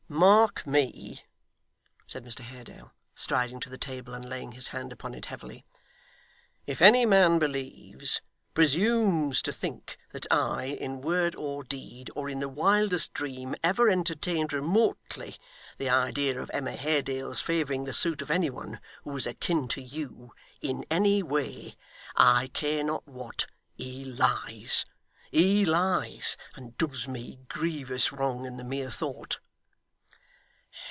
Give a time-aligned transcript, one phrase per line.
[0.21, 1.21] 'Mark me,'
[2.05, 5.63] said Mr Haredale, striding to the table, and laying his hand upon it heavily.
[6.67, 8.21] 'If any man believes
[8.53, 13.89] presumes to think that I, in word or deed, or in the wildest dream, ever
[13.89, 15.37] entertained remotely
[15.77, 19.81] the idea of Emma Haredale's favouring the suit of any one who was akin to
[19.81, 21.77] you in any way
[22.17, 23.45] I care not what
[23.75, 24.85] he lies.
[25.31, 29.39] He lies, and does me grievous wrong, in the mere thought.